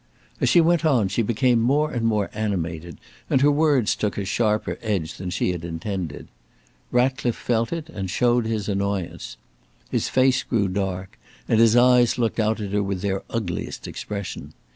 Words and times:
As 0.39 0.49
she 0.49 0.61
went 0.61 0.83
on 0.83 1.09
she 1.09 1.21
became 1.21 1.59
more 1.61 1.91
and 1.91 2.03
more 2.07 2.31
animated 2.33 2.97
and 3.29 3.41
her 3.41 3.51
words 3.51 3.95
took 3.95 4.17
a 4.17 4.25
sharper 4.25 4.79
edge 4.81 5.13
than 5.17 5.29
she 5.29 5.51
had 5.51 5.63
intended. 5.63 6.27
Ratcliffe 6.89 7.35
felt 7.35 7.71
it, 7.71 7.87
and 7.87 8.09
showed 8.09 8.47
his 8.47 8.67
annoyance. 8.67 9.37
His 9.91 10.09
face 10.09 10.41
grew 10.41 10.69
dark 10.69 11.19
and 11.47 11.59
his 11.59 11.75
eyes 11.75 12.17
looked 12.17 12.39
out 12.39 12.59
at 12.59 12.71
her 12.71 12.81
with 12.81 13.01
their 13.03 13.21
ugliest 13.29 13.87
expression. 13.87 14.53